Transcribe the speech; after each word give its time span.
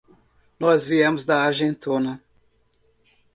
Nós 0.59 0.83
viemos 0.83 1.25
da 1.25 1.43
Argentona. 1.43 2.19